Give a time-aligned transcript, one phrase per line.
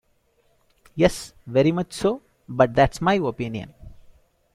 [0.95, 3.71] Yes, very much so, but that's my opinion.